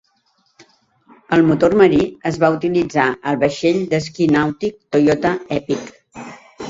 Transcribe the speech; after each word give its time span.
El 1.35 1.43
motor 1.49 1.75
marí 1.81 1.99
es 2.29 2.39
va 2.43 2.51
utilitzar 2.55 3.05
al 3.33 3.39
vaixell 3.45 3.79
d'esquí 3.93 4.29
nàutic 4.37 4.81
Toyota 4.97 5.35
Epic. 5.59 5.93